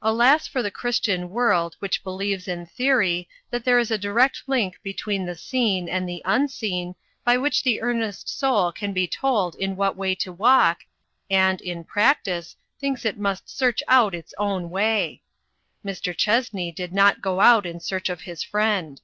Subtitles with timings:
[0.00, 4.42] Alas for the Christian world which be lieves in theory, that there is a direct
[4.46, 9.54] link between the seen and the unseen, by which the earnest soul can be told
[9.56, 10.84] in what way to walk,
[11.28, 15.20] and, in practice, thinks it must search out its own way!
[15.84, 16.16] Mr.
[16.16, 19.02] Chessney did not go out in search of his friend.